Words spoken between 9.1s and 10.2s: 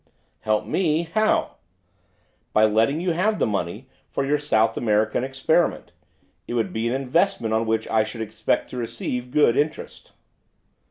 good interest.